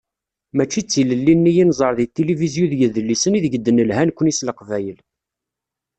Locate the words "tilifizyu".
2.11-2.65